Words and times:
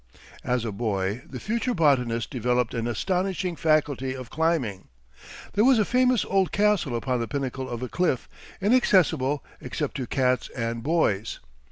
As 0.43 0.65
a 0.65 0.71
boy 0.71 1.21
the 1.29 1.39
future 1.39 1.75
botanist 1.75 2.31
developed 2.31 2.73
an 2.73 2.87
astonishing 2.87 3.55
faculty 3.55 4.15
of 4.15 4.31
climbing. 4.31 4.87
There 5.53 5.63
was 5.63 5.77
a 5.77 5.85
famous 5.85 6.25
old 6.25 6.51
castle 6.51 6.95
upon 6.95 7.19
the 7.19 7.27
pinnacle 7.27 7.69
of 7.69 7.83
a 7.83 7.87
cliff, 7.87 8.27
inaccessible 8.59 9.43
except 9.61 9.97
to 9.97 10.07
cats 10.07 10.49
and 10.57 10.81
boys. 10.81 11.39